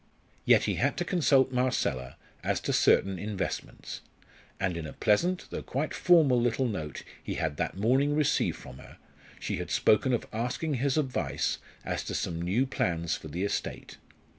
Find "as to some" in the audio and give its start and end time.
11.85-12.41